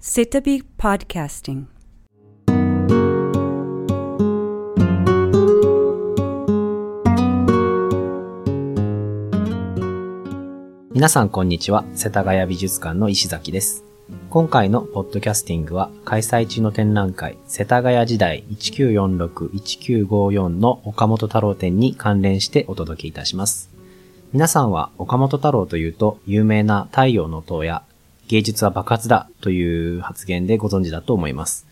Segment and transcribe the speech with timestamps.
[0.00, 1.64] Sitabi Podcasting.
[10.92, 11.84] 皆さんこんにちは。
[11.94, 13.82] 世田谷美術館の石崎です。
[14.30, 23.68] 今回のポッドキャスティングは開催中の展覧会世田谷時代1946-1954の岡本太郎展に関連してお届けいたします。
[24.32, 27.82] 皆さんは岡本太郎というと有名な太陽の塔や
[28.28, 31.66] 芸術は爆発だという発言でご存知だと思います。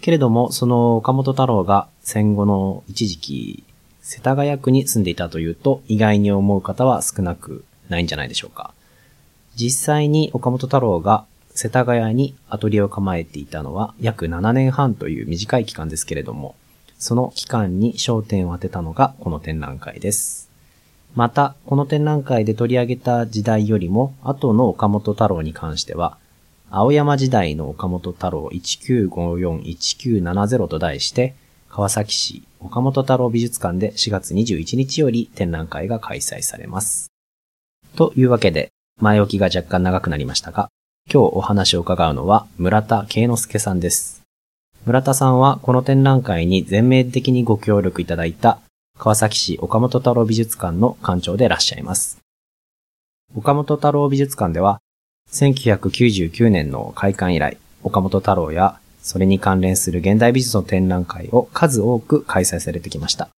[0.00, 3.64] けれども、その岡本太郎が戦後の一時期、
[4.02, 8.74] 世田谷区に住んでいたというと意外に思う方は少なくないんじゃないでしょうか。
[9.54, 16.56] 実際に岡本太郎が世田谷にアトリエを構えていたのは約7年半という短い期間ですけれども、
[16.98, 20.50] その期間に焦点を当てたのがこの展覧会です。
[21.14, 26.18] また、この展覧会で取り上げた時代よりも後の岡本太郎に関しては、
[26.70, 31.36] 青山時代の岡本太郎1954-1970と題して、
[31.68, 37.12] 川崎市岡本太郎美術館で4月21日より展覧会が開催されます。
[37.94, 40.68] というわけで、前置きが若干長くなりましたが、
[41.12, 44.22] 今日お話を伺うのは村田慶之助さんです。
[44.86, 48.58] 村田さんはこの展覧会に全面的にご協力いただいた
[48.96, 52.18] 川崎市岡本太郎美術館の館長でいらっしゃいます。
[53.34, 54.78] 岡本太郎美術館では、
[55.30, 63.28] 1999年の開館以来、岡本太郎やそれに関連する現代美術の展覧会を数多く開催されてきました。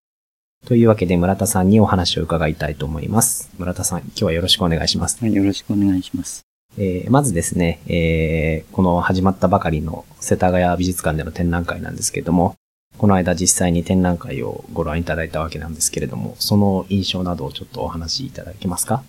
[0.66, 3.50] というわけで村田さんにお話を伺いたいと思います。
[3.58, 5.18] 村田さん、今日はよろしくお願いします。
[5.20, 6.42] はい、よろしくお願いします。
[6.76, 12.54] えーまずですね、えーこの始まったばかりの世田谷美術館での展覧会なんですけれども、
[12.98, 19.02] この間実際に展覧会をご覧いただいたわけなんですけれども、その印象などをちょっとお話しいただけますか？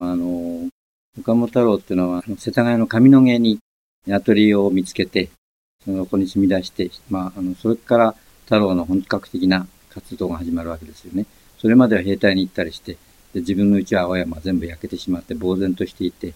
[0.00, 0.68] あの、
[1.18, 3.58] 岡本太郎っていうのは、世田谷の上野毛に
[4.10, 5.30] アトリエを見つけて、
[5.84, 11.26] そのこに住み出して、まあ、あの、それから太郎の本格的な活動が始まるわけですよね。
[11.58, 12.98] それまでは兵隊に行ったりして、
[13.32, 16.34] で自分の家は青山全部焼けてしまって呆然としていて、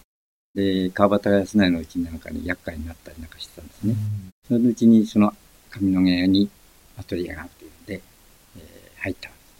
[0.55, 3.95] で、川端康成のうちになんかに厄介になったりなんかしてたんですね。
[4.47, 5.33] そのうちにその
[5.69, 6.49] 上野毛に
[6.97, 8.01] アトリエがあるというんで、
[8.57, 9.53] えー入ったわけです。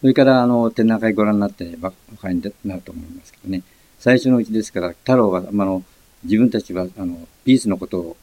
[0.00, 3.62] それからあの展覧会ご覧になってばおかりになると思いますけどね。
[3.98, 5.82] 最初のうちですから、太郎は、あの、
[6.22, 8.16] 自分たちはあの美術のことを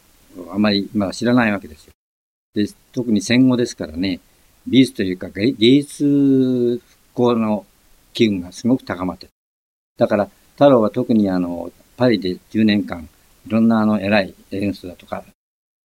[0.51, 1.93] あまり、まあ、知らないわけですよ。
[2.53, 4.19] で、特に戦後ですからね、
[4.67, 6.83] 美術というか芸術復
[7.13, 7.65] 興の
[8.13, 9.31] 機運がすごく高まってる
[9.97, 13.07] だから、太郎は特にあの、パリで10年間、
[13.47, 15.23] いろんなあの、偉いエンスだとか、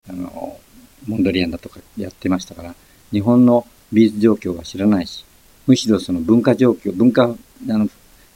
[0.09, 0.59] あの、
[1.07, 2.75] モンドリアンだとかやってましたから、
[3.11, 5.25] 日本の美術状況は知らないし、
[5.67, 7.89] むしろその文化状況、文化、あの、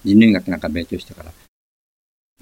[0.04, 1.32] 人類学なんか勉強したから、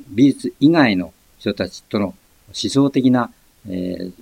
[0.10, 2.16] 美術以外の人たちとの思
[2.54, 3.32] 想的な、
[3.68, 4.14] えー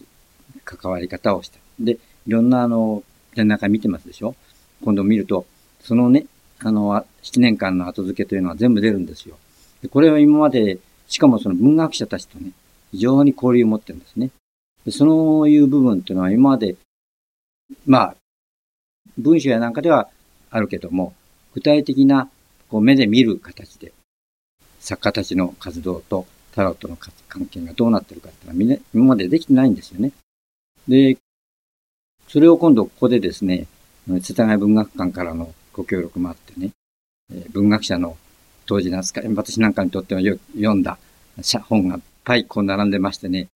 [0.63, 1.57] 関わり方をした。
[1.79, 1.93] で、
[2.27, 4.35] いろんなあの、展覧会見てますでしょ？
[4.83, 5.45] 今度見ると、
[5.79, 6.25] そのね、
[6.59, 9.37] あの、7年間の後付けというのは全部出るんですよ。
[9.81, 12.51] でこれは今まで、しかもその文学者たちとね、
[12.91, 14.29] 非常に交流を持ってるんですね。
[14.89, 16.75] そういう部分っていうのは今まで、
[17.85, 18.15] まあ、
[19.17, 20.09] 文章やなんかでは
[20.49, 21.13] あるけども、
[21.53, 22.29] 具体的な
[22.69, 23.93] こう目で見る形で、
[24.79, 26.97] 作家たちの活動と太郎との
[27.27, 30.11] 関係がどうなってるかっていうのは今までできてないんですよね。
[30.87, 31.17] で、
[32.27, 33.67] それを今度ここでですね、
[34.07, 36.71] 世田谷文学館からのご協力もあってね、
[37.31, 38.17] えー文学者の
[38.65, 40.97] 当時なんですか、私なんかにとっては読んだ
[41.67, 43.47] 本がいっぱいこう並んでましてね、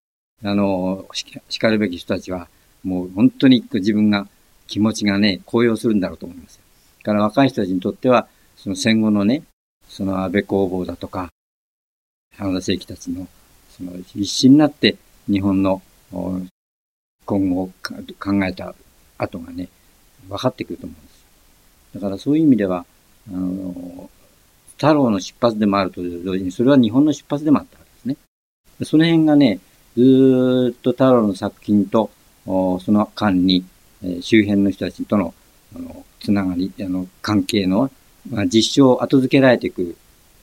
[0.43, 1.05] あの、
[1.49, 2.47] 叱るべき人たちは、
[2.83, 4.27] もう本当に自分が
[4.67, 6.59] 気持ちがね、高揚するんだろうと思います。
[6.99, 9.43] だから若い人たちにとっては、その戦後のね、
[9.87, 11.29] その安倍工房だとか、
[12.35, 13.27] 花田正樹たちの、
[13.69, 14.97] その必死になって
[15.29, 15.81] 日本の
[17.25, 17.71] 今後を
[18.19, 18.75] 考えた
[19.17, 19.69] 後がね、
[20.27, 21.25] 分かってくると思うんです。
[21.95, 22.85] だからそういう意味では、
[23.29, 24.09] あの、
[24.77, 28.17] 太郎の出発でもあると同時に、それは日本の出発でもあったわけですね。
[28.85, 29.59] その辺がね、
[29.95, 32.11] ずっと太郎の作品と、
[32.45, 33.65] その間に、
[34.21, 35.33] 周辺の人たちとの、
[35.75, 37.89] あの、つながり、あの、関係の、
[38.29, 39.95] まあ、実証を、後付けられていく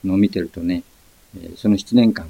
[0.03, 0.83] のを見てるとね、
[1.55, 2.29] その7年間、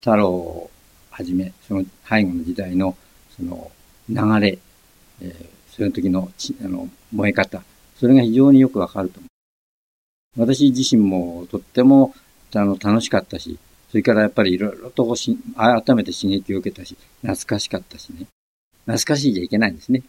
[0.00, 0.70] 太郎を
[1.10, 2.96] はじめ、その背後の時代の、
[3.36, 3.70] その
[4.08, 4.58] 流れ、
[5.68, 6.30] その時の
[6.64, 7.62] あの燃え方、
[7.96, 10.40] それが非常によくわかると思う。
[10.40, 12.14] 私自身もとっても
[12.54, 13.58] あの楽しかったし、
[13.92, 18.24] それからやっぱりいろいろとし改めて刺激を受けたし、懐かしかったしね。
[18.86, 20.02] 懐かしいじゃいけないんですね。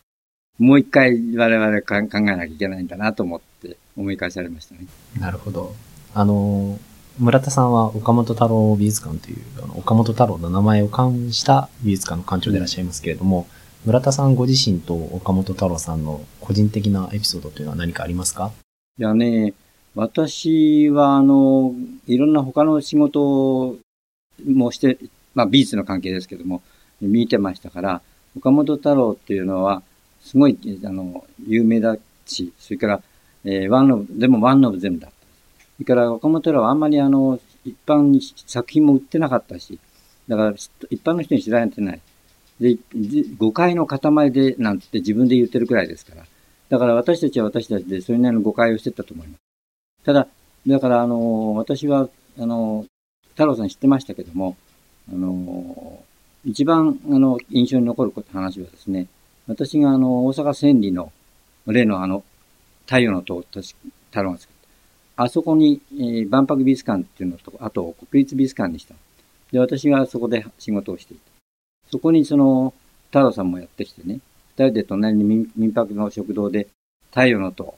[0.57, 4.85] もう一回我々か考えなきゃいけないんだなと思って思い返されましたね。
[5.19, 5.75] なるほど。
[6.13, 6.79] あの、
[7.19, 13.47] 村田さんは岡本太郎美術館という、あの岡本太郎の名前を冠した美術館の館長でいらっしゃいますけれども、
[13.83, 18.53] 村田さんご自身と岡本太郎さんの個人的なエピソードというのは何かありますか？
[18.97, 19.53] いやね、
[19.95, 21.75] 私は、あの、
[22.07, 23.77] いろんな他の仕事
[24.45, 24.97] もして、
[25.35, 26.63] まあ美術の関係ですけども、
[27.01, 28.01] 見てましたから、
[28.35, 29.83] 岡本太郎っていうのは、
[30.21, 33.01] すごい、あの、有名だし、それから、
[33.45, 35.15] えー、ワンノブ、でもワンノブ全部だった。
[35.15, 39.79] それから岡本太郎はあんまりあの、一般に作品も売ってなかったし、
[40.27, 40.51] だから
[40.89, 42.01] 一般の人に知られてない。
[42.59, 42.77] で、
[43.37, 46.25] 誤解の塊で、なんて自分で言ってるくらいですから。
[46.69, 49.42] だから私たちは私たちでそれなりの誤解をしてたと思います。
[50.05, 50.27] ただ、
[50.67, 52.09] だからあの、私は、
[52.39, 52.85] あの、
[53.29, 54.55] 太郎さん知ってましたけども、
[55.11, 56.03] あの、
[56.45, 59.07] 一番、あの、印象に残る話はですね、
[59.47, 61.11] 私があの、大阪千里の、
[61.67, 62.23] 例のあの、
[62.85, 64.55] 太陽の塔、太郎が作っ
[65.15, 65.23] た。
[65.23, 68.95] あそこに、えー、万博美術館っていうのと、あと国立美術館にした。
[69.51, 71.23] で、私がそこで仕事をしていた。
[71.91, 72.73] そこにその、
[73.07, 74.19] 太郎さんもやってきてね、
[74.57, 76.67] 二人で隣に民民泊の食堂で、
[77.11, 77.75] 太陽の塔、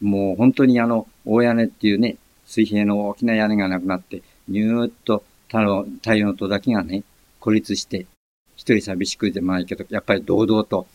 [0.00, 7.04] もう本当にあの、大屋根っていうね、水平の大きな屋根がなくなって、ニューッと太陽太陽の塔だけがね、
[7.40, 8.06] 孤立して、
[8.56, 10.86] 一人寂しくてもないけど、やっぱり堂々と、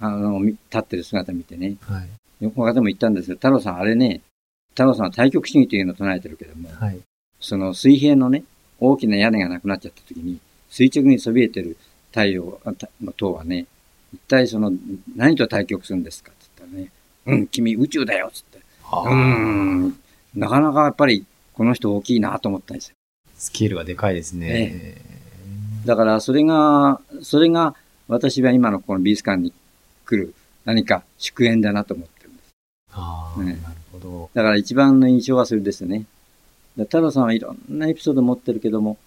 [0.00, 1.76] あの、立ってる姿見てね。
[1.82, 2.08] はい。
[2.40, 3.36] 横方も言ったんですよ。
[3.36, 4.20] 太郎さん、あれね、
[4.70, 6.98] 太郎さんは対極主義というのを唱えてるけども、はい。
[7.40, 8.44] その水平のね、
[8.80, 10.38] 大きな屋根がなくなっちゃった時に、
[10.68, 11.76] 垂直にそびえてる
[12.10, 12.60] 太陽
[13.02, 13.66] の塔はね、
[14.12, 14.72] 一体その、
[15.16, 16.32] 何と対極するんですか
[17.26, 19.10] うん、君宇宙だよって言って。
[19.10, 19.98] うん、
[20.34, 22.94] なかなかやっぱりこの人大きいなと思ったんですよ。
[23.36, 24.46] スケールがでかいですね。
[24.48, 27.74] ええ、だからそれが、それが
[28.08, 29.52] 私は今のこの美術館に
[30.04, 30.34] 来る
[30.64, 32.48] 何か祝宴だなと思ってるんです。
[32.92, 34.30] ああ、ね、なるほど。
[34.34, 36.04] だから一番の印象はそれですね。
[36.76, 38.98] 太郎さんはいろんなエピソード持ってるけども、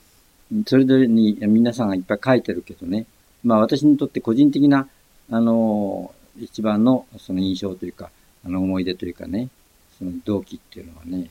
[0.65, 3.05] それぞれに皆さんがいっぱい書いてるけどね。
[3.43, 4.87] まあ私にとって個人的な、
[5.29, 8.11] あの、一番のその印象というか、
[8.45, 9.49] あの思い出というかね、
[9.97, 11.29] その動機っていうのはね、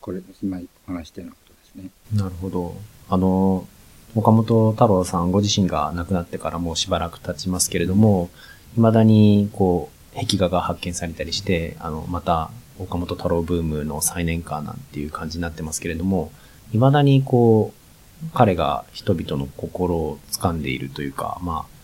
[0.00, 0.58] これ、今
[0.88, 1.90] お話したようなことですね。
[2.14, 2.74] なるほど。
[3.08, 3.66] あの、
[4.14, 8.28] 岡本太郎さんご自身が亡くなってからもうしばらく経ちますけれども、
[8.74, 16.30] 未だにこう、壁画が発見されたりして、あの、また岡本太郎ブームの再燃化なんていう感じになってますけれども、
[16.72, 21.81] 未だにこう、彼が人々の心を掴んでいるというか、まあ、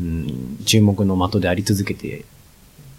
[0.00, 2.24] うん、注目の的であり続けて、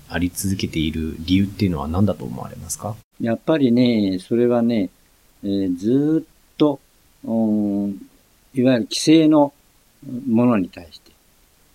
[0.08, 2.96] あり続けている理由っていうのは何だと思われますか？
[3.20, 4.90] やっぱりね、それはね、
[5.44, 6.80] えー、ずっと、
[7.24, 7.90] うん、
[8.54, 9.54] いわゆる規制の
[10.28, 11.12] ものに対して、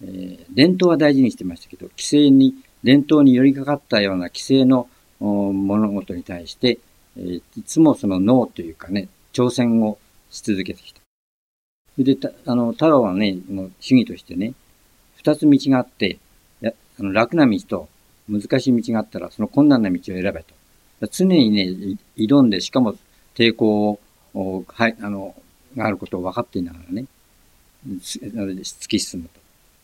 [0.02, 4.88] えー、伝統は大事にしてましたけど、規制に、伝統に寄りかかったような規制の
[5.19, 6.78] 物事に対して、
[7.17, 9.99] えー、いつもその脳というかね、挑戦を
[10.31, 11.00] し続けてきた。
[11.96, 13.37] それで、あの、太郎はね、
[13.81, 14.55] 主義としてね、
[15.22, 16.19] 二つ道があって、
[16.62, 16.72] あ
[17.02, 17.88] の楽な道と
[18.28, 20.55] 難しい道があったら、その困難な道を選べと。
[21.11, 22.94] 常にね、挑んで、しかも
[23.34, 23.99] 抵抗
[24.34, 25.34] を、はい、あの、
[25.76, 27.05] があることを分かっていながらね、
[27.87, 29.40] 突き進むと。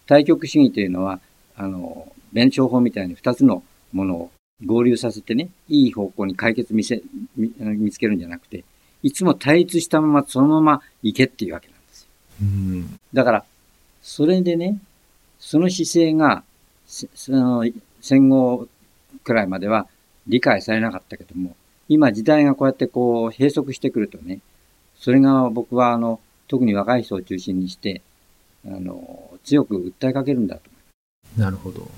[0.07, 1.21] 対極主義というのは、
[1.57, 3.63] あの、弁証法みたいに二つの
[3.93, 4.31] ものを
[4.65, 7.03] 合流させてね、いい方向に解決見せ、
[7.37, 8.65] 見つけるんじゃなくて、
[9.03, 12.09] いつも対立したままそのまま行けっていうわけなんですよ。
[12.43, 13.45] うん、だから、
[14.03, 14.79] それでね、
[15.39, 16.43] その姿勢が、
[16.87, 17.65] その
[18.01, 18.69] 戦後
[19.25, 19.89] くらいまでは
[20.27, 21.57] 理解されなかったけども、
[21.89, 24.41] 今時代がこうやってこう閉塞してくるとね、
[24.99, 28.03] それが僕はあの、特に若い人を中心にして、
[28.65, 30.71] あの、強く訴えかけるんだと
[31.37, 31.89] なるほど。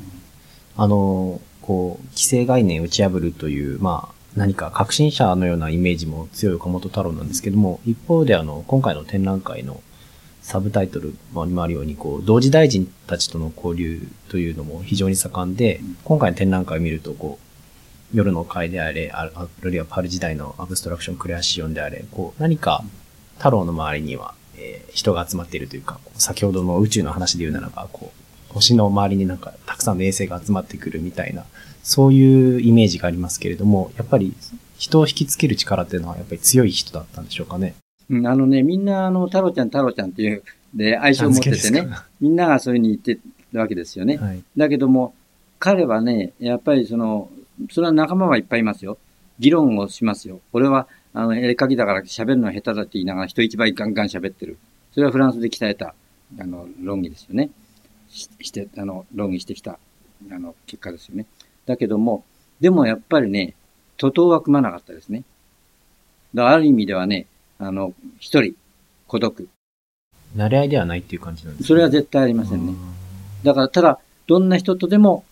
[0.77, 9.81] あの、こう、既成概念を打ち破るという、まあ、何か革新者のようなイメージも強い岡本太郎なんですけども、一方であの、今回の展覧会の
[10.49, 14.01] サブタイトルにもあるように、こう、同時大臣たちとの交流
[14.31, 22.83] というのも非常に盛んで、今回の展覧会を見ると、こう、夜の会であれ、あるいはパル時代のアブストラクションクレアシオンであれ、こう、何か
[23.37, 28.11] 太郎の周りには、えー、人が集まっているというか、先ほどの宇宙の話で言うならば、こ
[28.51, 31.45] う、星の周りになんかたくさんの衛星が集まってくるみたいな、
[31.83, 34.35] そういうイメージがありますけれども、やっぱり
[34.79, 37.75] 人を引きつける力っていうのはやっぱり強い人だったんでしょうかね。
[38.11, 40.43] うん、あのね、みんなあの、太郎ちゃん太郎ちゃんっていう、
[40.75, 41.89] で、相性を持っててね、
[42.21, 43.19] みんながそういうふうに言って
[43.53, 44.17] るわけですよね。
[44.17, 45.15] はい、だけども、
[45.59, 47.31] 彼はね、やっぱりその、
[47.71, 48.99] それは仲間はいっぱいいますよ。
[49.39, 50.41] 議論をしますよ。
[50.53, 54.59] 俺は、あの、絵描きだから喋るのは下手だって言いながら人一倍ガンガン喋ってる。
[54.93, 55.95] それはフランスで鍛えた、
[56.39, 57.51] あの、論議ですよね。
[58.09, 59.79] しして、あの、論議してきた、
[60.31, 61.27] あの、結果ですよね。
[61.67, 62.25] だけども、
[62.61, 63.55] でもやっぱりね、
[63.97, 65.25] 徒党は組まなかったですね。
[66.35, 67.27] だからある意味ではね、
[67.59, 68.55] あの、一人、
[69.07, 69.49] 孤独。
[70.37, 72.75] 慣れ合いではないっていう感じなんですかそれは絶対ありませんね。
[73.43, 75.25] だから、ただ、どんな人とでも、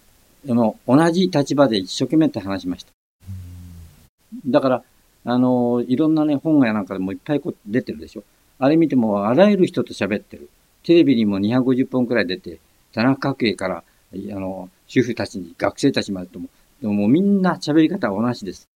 [0.49, 2.93] あの、同じ立場で一生懸命って話しました。
[4.47, 4.83] だから、
[5.25, 8.25] あの、いろんなね、本やなんかでもいっぱいこう出てるでしょ。
[8.59, 10.49] あれ見ても、あらゆる人と喋ってる。
[10.83, 12.59] テレビにも250本くらい出て、
[12.93, 16.49] 田中角栄から、あの、主婦たちに、学生たちまでとも、
[16.81, 18.69] でももうみんな喋り方は同じです。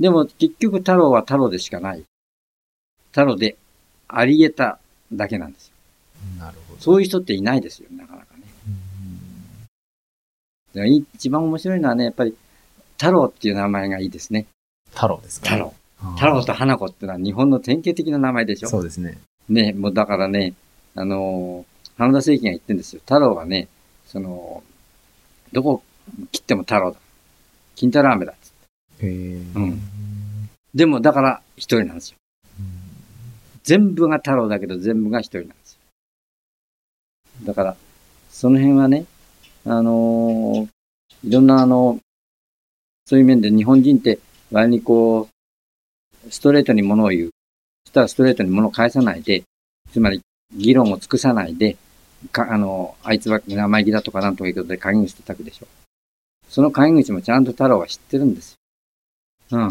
[0.00, 2.04] でも結局太郎は太郎でしかない。
[3.10, 3.56] 太郎で
[4.06, 4.78] あり得た
[5.12, 5.74] だけなんですよ。
[6.38, 6.80] なるほど。
[6.80, 8.42] そういう人っていないですよ、なかなかね。
[10.74, 12.36] だから一番面白いのはね、やっぱり、
[12.96, 14.46] 太郎っていう名前がいいですね。
[14.92, 15.74] 太郎ですか、太郎。
[16.16, 19.18] 太郎と花子ってのは日本の典型的な名前でしょそうですね。
[19.48, 20.54] ね、もうだからね、
[20.94, 23.00] あのー、花田聖輝が言ってるんですよ。
[23.00, 23.68] 太郎はね、
[24.06, 24.62] その、
[25.52, 25.82] どこ
[26.30, 26.98] 切っても太郎だ。
[27.74, 28.34] 金太郎飴だ。
[29.54, 29.80] うん
[30.74, 32.18] でも、だから一人なんですよ。
[33.62, 35.78] 全部が太郎だけど全部が一人なんですよ。
[37.44, 37.76] だから、
[38.30, 39.06] その辺はね、
[39.64, 40.68] あのー
[41.24, 41.98] いろんなあの、
[43.06, 44.20] そういう面で日本人って
[44.52, 45.28] 割にこ
[46.26, 47.30] う、ストレートに物を言う。
[47.84, 49.42] そしたらストレートに物を返さないで、
[49.92, 50.20] つまり
[50.54, 51.76] 議論を尽くさないで、
[52.30, 55.66] か、あの、あいつは生意気だとかなんとかいうことで鍵口叩くでしょ。
[56.48, 58.57] その鍵口もちゃんと太郎は知ってるんですよ。
[59.50, 59.68] うん。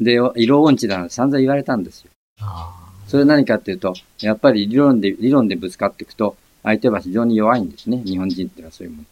[0.00, 2.10] で、色音痴だなんて散々言われたんですよ。
[2.40, 8.02] あそれは何かっていうと、やっぱり理論で、理論でぶつかっていくと、相手は非常に弱いんですね。
[8.04, 9.04] 日本人っていうのはそういうもの。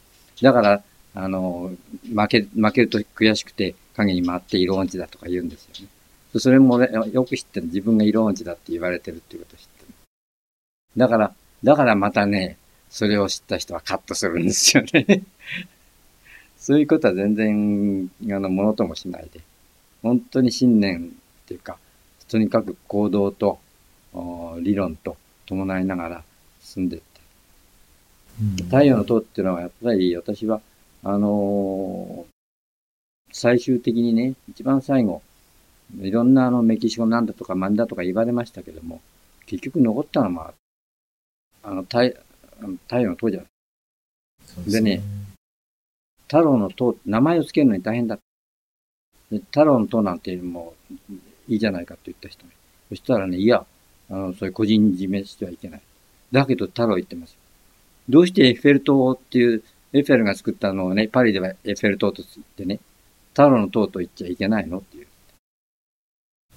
[0.43, 0.83] だから、
[1.15, 1.73] あの、
[2.15, 5.89] 負け、負けると悔しくて影に回って色音痴だとか言うんですよね。
[6.39, 7.67] それも俺よく知ってる。
[7.67, 9.95] 自分が色音痴だって言われてるっていうことを知ってる。
[10.97, 11.35] だから、
[11.65, 12.59] だからまたね、
[12.91, 15.23] それを知った人はカットするんですよね。
[16.59, 19.41] そういうことは全然、あの、ものともしないで。
[20.07, 21.79] 本当に信念っていうか、
[22.29, 23.59] とにかく行動と
[24.15, 26.25] お理論と伴いながら
[26.61, 27.17] 進んでいった。
[28.63, 30.61] ー太陽の塔っていうのはやっぱり私は、
[31.03, 32.37] あのー
[33.33, 35.21] 最終的にね、一番最後、
[36.01, 39.03] いろんなあのメキシコなんだとかマンだとか言われましたけども、
[39.45, 40.55] 結局残ったのは、
[41.63, 42.03] あの、太あ
[42.63, 43.47] の太陽の塔じゃな
[44.67, 44.71] い。
[44.71, 45.03] でね、
[46.23, 48.17] 太郎の塔、名前を付けるのに大変だ。
[48.17, 48.23] で
[49.31, 51.13] 太郎の塔なんてもう
[51.49, 52.57] いいじゃないかと言った人がいる
[52.91, 53.65] そしたらね、いや、
[54.11, 55.81] あの、そういう個人締めしてはいけない。
[56.33, 57.37] だけど太郎言ってますよ。
[58.09, 62.79] どうしてエッフェル塔っていう、エッフェルが作ったのをね、パリではエッフェル塔と言ってね、
[63.31, 65.07] 太郎の塔と言っちゃいけないのっていう。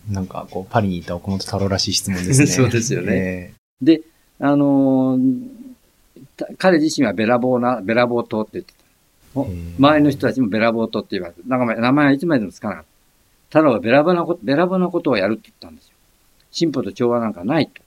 [0.10, 2.46] なんか、こう、パリにいた岡本太郎らしい質問ですね。
[2.48, 4.02] そうですよねえで、
[4.40, 5.70] あのー
[6.40, 8.74] た彼自身はベラボーな、ベラボー島って言って
[9.34, 12.90] 周りの人たちもベラボー島って言われて、なんか名前はいつまでもつかなかった。
[13.50, 15.94] 太郎はベラボーなこと、ベラボーなことをやるって言ったんですよ。
[16.52, 17.82] 進歩と調和なんかないと。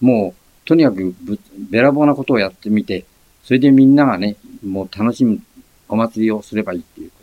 [0.00, 1.38] もう、とにかくぶ
[1.70, 3.04] ベラボーなことをやってみて、
[3.44, 5.40] それでみんながね、もう楽しむ
[5.88, 7.22] お祭りをすればいいっていうこと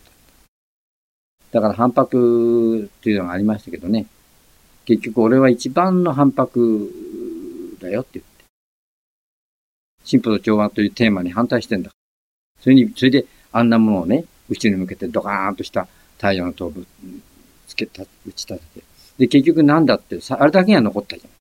[1.52, 4.06] だから反拍っていうのがありましたけどね。
[4.86, 6.92] 結局俺は一番の反拍
[7.82, 8.46] だよって言って。
[10.04, 11.92] 進歩と調和というテーマに反対してんだ。
[12.62, 15.88] それに、それであんなものをね、宇宙に向けてドカーンとした
[16.18, 16.86] 太陽の頭部
[17.68, 18.86] つけた、打ち立てて。
[19.20, 21.32] で、結局なんだって、さあれだけが残ったじゃん。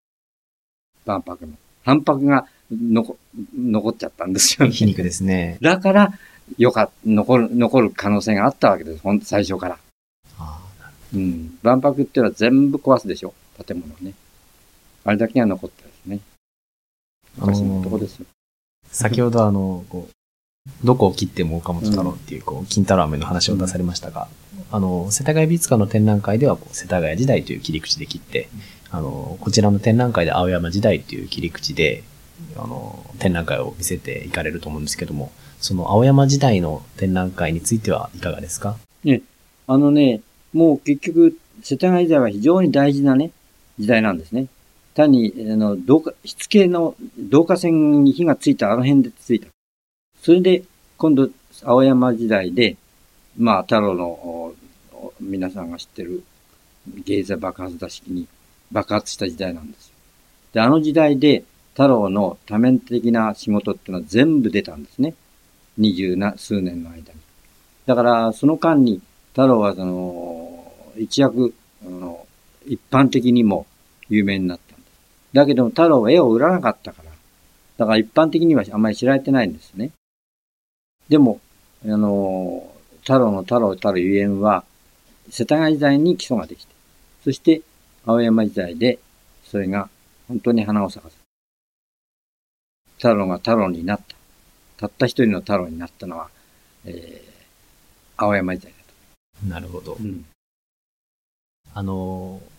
[1.06, 1.52] 万博の。
[1.84, 3.16] 反拍が残、
[3.56, 4.72] 残っちゃったんですよね。
[4.72, 5.58] 皮肉ですね。
[5.60, 6.12] だから、
[6.56, 9.02] よか、残る、残る可能性があったわけです。
[9.02, 9.78] ほん最初から。
[10.38, 10.60] あ
[11.14, 11.58] うん。
[11.62, 13.32] 万博っていうのは全部壊すでしょ。
[13.66, 14.12] 建物をね。
[15.04, 16.20] あれだけが残ったですね。
[17.38, 18.26] ー昔のとこですよ。
[18.90, 20.12] 先ほどあの、こう、
[20.84, 24.28] どこを切っても岡本太郎っていう、こう、金太郎飴の話を出されましたが、
[24.70, 28.48] あの、世田谷美術館の展覧会では、こう、世田谷時代という切り口で切って、
[28.90, 32.04] あの、こちらの展覧会で青山時代という切り口で、
[32.56, 38.76] あの、展覧会を見せていかれると思うんですけども、その青山時代の展覧会についてはいかがですか？
[39.66, 40.20] あのね、
[40.52, 43.32] もう結局、世田谷時代は非常に大事なね、
[43.78, 44.46] 時代なんですね。
[44.94, 49.48] 単に、あの、導火、しつけの導火線に火がついたあの辺でついた。
[50.22, 50.64] それで、
[50.96, 51.30] 今度、
[51.62, 52.76] 青山時代で、
[53.36, 54.54] まあ、太郎の、
[55.20, 56.22] 皆さんが知ってる、
[57.04, 58.26] 芸座爆発打式に
[58.72, 59.92] 爆発した時代なんです。
[60.52, 65.14] で、あの時代で、太郎の多面的な仕事っていうのは全部出たんですね。
[65.76, 67.04] 二十数年の間に。
[67.86, 71.54] だから、その間に、太郎はその、一躍、
[71.86, 72.26] あの、
[72.66, 73.66] 一般的にも
[74.08, 74.90] 有名になったんです。
[75.32, 77.10] だけども太郎は絵を売らなかったから。
[77.78, 79.90] だから一般的にはあんまり知られてないんですね。
[81.08, 81.40] でも、
[81.84, 84.64] あの、太郎の太郎たるゆえんは、
[85.30, 86.74] 世田谷時代に基礎ができて、
[87.20, 87.62] そそして、
[88.04, 88.98] 青山時代で、
[89.44, 89.88] それが
[90.28, 91.16] 本当に花を咲かせ
[92.96, 94.16] 太郎が太郎になった。
[94.78, 96.28] たった一人の太郎になったのは、
[96.84, 97.28] えー、
[98.16, 98.72] 青山時代
[99.42, 99.98] だなるほどと。。
[100.00, 100.24] うん。
[101.74, 102.57] あのー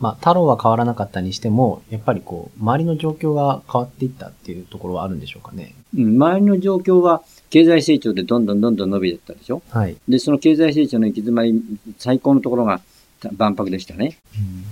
[0.00, 5.74] まあ、太郎は変わらなかったにしても、やっぱりこう、周りの状況が変わっていったっていうところはあるんでしょうかね。
[5.96, 9.62] うん周りの状況は、経済成長でどんどんどんどん伸びていったでしょ？
[9.70, 9.96] はい。
[10.08, 11.62] で、その経済成長の行き詰まり、
[11.98, 12.80] 最高のところが
[13.20, 14.18] た万博でしたね。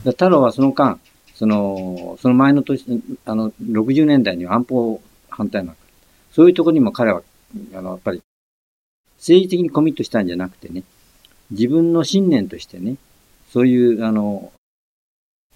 [0.05, 0.99] で太郎はその間、
[1.35, 2.85] その、その前の年、
[3.25, 5.81] あの、60年代には安保反対なんか。
[6.33, 7.23] そういうところにも彼は、
[7.75, 8.23] あの、やっぱり、
[9.19, 10.83] 政治的にコミットしたんじゃなくてね、
[11.51, 12.97] 自分の信念としてね、
[13.53, 14.53] そういう、あの、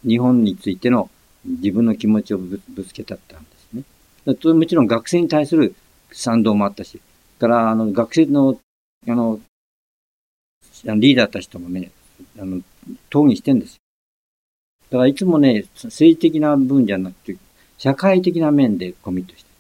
[0.07, 1.11] 日本についての
[1.45, 3.83] 自分の気持ちをぶつけたってんですね。
[4.27, 5.75] だもちろん学生に対する
[6.13, 7.01] 賛同もあったし、
[7.41, 8.59] から、あの、学生の、
[9.09, 9.41] あの、
[10.87, 11.91] あのリーダーたちともね、
[12.39, 12.59] あの、
[13.09, 13.79] 討議してんですよ。
[14.91, 17.37] だからいつもね、政治的な分じゃなくて、
[17.79, 19.51] 社会的な面でコミットして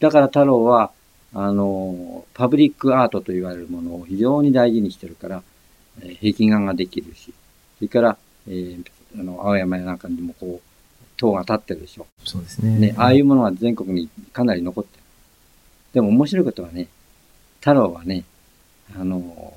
[0.00, 0.06] た。
[0.08, 0.92] だから太郎は、
[1.34, 5.42] あの、パブリックアートと言われるものを非常に大事にしてるから、
[6.02, 7.32] えー壁画ができるし、
[7.78, 8.18] それから、
[8.48, 8.84] えー
[9.18, 10.70] あの、青山やなんかにもこう、
[11.16, 12.06] 塔が立ってるでしょ。
[12.24, 12.78] そうですね。
[12.78, 15.02] ね、ああいうものは全国にかなり残ってる。
[15.92, 16.88] でも面白いことはね、
[17.60, 18.24] 太郎はね、
[18.98, 19.54] あの、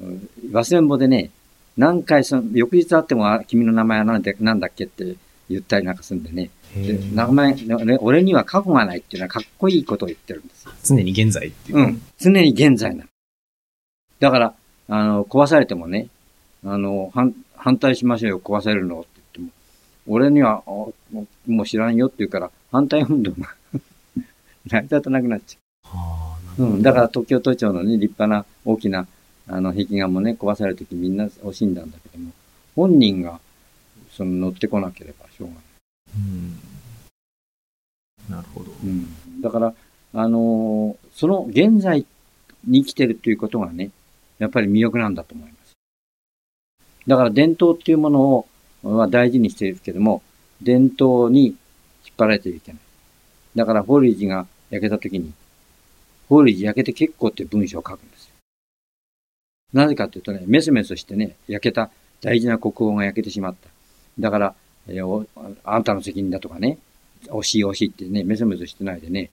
[0.00, 1.30] うん忘れんぼでね、
[1.76, 5.16] 何回その、翌日会っても、あ君の名前は何でなんだっけって
[5.48, 10.72] 言ったりなんかするんでね、で名前、ね俺には過去がないっていうのはかっこいいことを言ってるんですよ。
[10.82, 11.78] 常に現在っていう。
[11.78, 12.02] うん。
[12.18, 13.10] 常に現在なの。
[14.20, 14.54] だから、
[14.88, 16.08] あの、壊されてもね、
[16.64, 19.48] あの、反、反対しましょうよ、壊されるのって言っても、
[20.06, 23.54] 俺には、あもう知らんよって言うから、反対運動が
[24.66, 25.88] 成り立たなくなっちゃ
[26.58, 26.62] う。
[26.64, 26.82] うん。
[26.82, 29.06] だから東京都庁のね、立派な大きな、
[29.46, 32.32] あの、壁画もね、壊されるときみんな惜しんだんだけども、
[32.74, 33.40] 本人が、
[34.10, 35.62] その乗ってこなければしょうがない。
[36.16, 36.58] うん。
[38.30, 38.72] なるほど。
[38.82, 39.40] うん。
[39.42, 39.74] だから、
[40.14, 42.04] あのーその現在
[42.66, 43.90] に生きてるっていうことがね、
[44.38, 45.53] やっぱり魅力なんだと思います。
[47.06, 48.46] だから伝統っていうものを、
[48.82, 50.22] は大事にしているけども、
[50.62, 51.56] 伝統に引っ
[52.18, 52.80] 張られてはいけない。
[53.56, 55.32] だから、法隆寺が焼けた時に、
[56.28, 58.30] 法隆寺焼けて結構って文章を書くんですよ。
[59.72, 61.90] なぜかっていうとね、メソメソしてね、焼けた
[62.20, 63.68] 大事な国宝が焼けてしまった。
[64.18, 64.54] だから、
[64.88, 65.26] えー
[65.64, 66.78] あんたの責任だとかね、
[67.28, 69.30] 惜しい惜しいってね、メソメソしてないでね、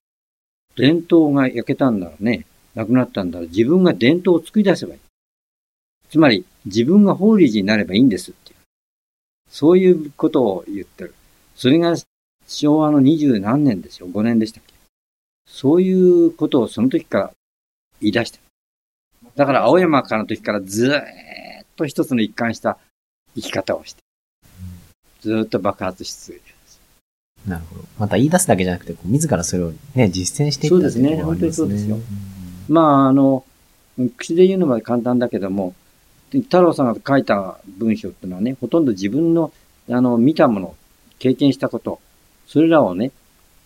[0.76, 5.00] 伝統が焼けたんならね、なくなったんだら自分が伝統を作り出せばいい。
[6.12, 8.58] つまり、自分が法理寺になればいいんですっていう。
[9.50, 11.16] そういうことを言ってる。
[11.56, 11.96] それが
[12.48, 14.08] 昭和の二十何年ですよ。
[14.10, 14.74] 5年でしたっけ。
[15.48, 17.32] そういうことをその時から
[18.02, 18.40] 言い出した。
[19.38, 21.00] だから青山からの時からずー
[21.64, 22.78] っと一つの一貫した
[23.36, 24.02] 生き方をして。
[25.22, 26.56] ずーっと爆発し続けてる。
[27.48, 27.86] なるほど。
[27.98, 32.02] また言い出すだけじゃなくて、自らそれをね、実践していったそうですね本当にそうですよん
[32.68, 33.46] まあ、あの、
[34.18, 35.74] 口で言うのは簡単だけども、
[36.32, 39.52] 太郎さんが書いた文章っていうのはね、ほとんど自分の、
[39.90, 40.76] あの、見たもの、
[41.20, 42.00] 経験したこと、
[42.48, 43.12] それらをね、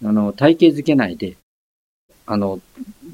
[0.03, 1.37] あの、体系づけないで、
[2.25, 2.59] あの、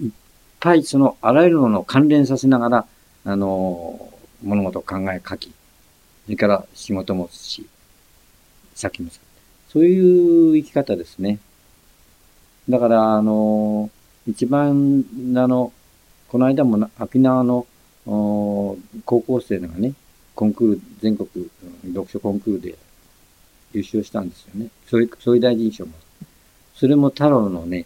[0.02, 0.12] いっ
[0.60, 2.86] ぱいその、あらゆるものを関連させながら、
[3.26, 4.10] あの、
[4.42, 5.52] 物事を考え書き、
[6.26, 7.68] それから仕事もし、
[8.74, 9.22] 先もする。
[9.70, 11.40] そういう生き方ですね。
[12.70, 13.90] だから、あの、
[14.28, 15.04] 一番、
[15.36, 15.74] あの、
[16.30, 17.68] この間もな沖縄の
[18.06, 19.94] 高校生のがね、
[20.36, 21.30] コンクール、全国
[21.86, 22.78] 読書コンクールで
[23.74, 24.70] 優勝したんですよね。
[24.88, 25.94] そういう、総理大臣賞も。
[26.76, 27.86] それも太郎のね、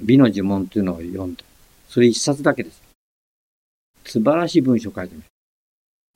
[0.00, 1.44] 美の呪文っていうのを読んだ。
[1.88, 2.82] それ一冊だけです。
[4.04, 5.26] 素晴らしい文章を書いてます。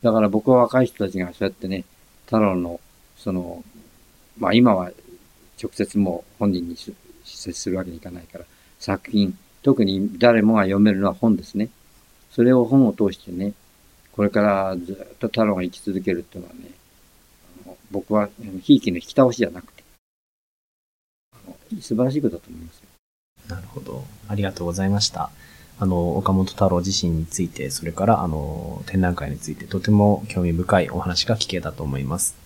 [0.02, 1.84] だから僕は若い人たちがそうやってね、
[2.24, 2.80] 太郎の、
[3.16, 3.62] その、
[4.38, 4.90] まあ今は
[5.62, 6.92] 直接もう本人にし
[7.24, 8.44] 接するわけにいかないから、
[8.78, 11.68] 作品、特に誰もが読めるのは本ですね。
[12.36, 13.54] それを本を通してね、
[14.12, 16.68] これからずっと太郎が生き続けるっていうのはね、
[17.64, 18.28] あの僕は、
[18.60, 19.82] ひいきの引き倒しじゃなくて、
[21.32, 22.88] あの素晴らしいことだと思いますよ。
[23.48, 24.04] なるほど。
[24.28, 25.30] ありがとうございました。
[25.80, 32.36] あの、岡本太郎自身について、それから、あの、展覧会について、とても興味深いお話が聞けたと思います。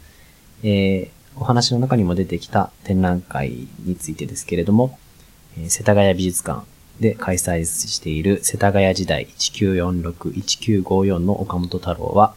[0.62, 5.00] えー、お話の中にも出てきた展覧会についてですけれども、
[5.58, 6.64] えー世田谷美術館
[7.00, 12.34] で開催している世田谷時代1946-1954の岡本太郎は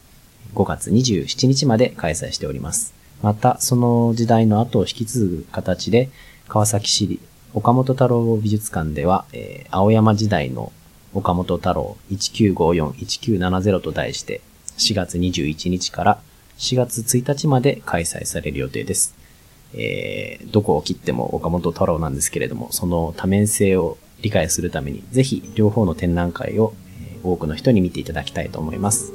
[0.54, 2.94] 5月27日まで開催しております。
[3.22, 6.10] また、その時代の後を引き継ぐ形で、
[6.48, 7.20] 川崎市
[7.52, 10.72] 岡本太郎美術館では、えー青山時代の
[11.12, 14.40] 岡本太郎1954-1970と題して、
[14.78, 16.20] 4月21日から
[16.58, 19.14] 4月1日まで開催される予定です。
[19.72, 29.12] えー、どこを切っても岡本太郎なんですけれども、その多面性を理解するために、ぜひ両方の展覧会を、えー多くの人に見ていただきたいと思います。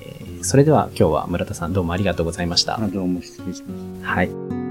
[0.00, 2.78] えーそれでは今日は村田さんどうもありがとうございました。
[2.82, 4.08] あどうも失礼しました。
[4.08, 4.63] はい。